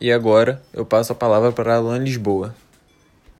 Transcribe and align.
E 0.00 0.12
agora 0.12 0.62
eu 0.72 0.84
passo 0.84 1.12
a 1.12 1.16
palavra 1.16 1.52
para 1.52 1.74
a 1.74 1.76
Alan 1.76 1.98
Lisboa. 1.98 2.54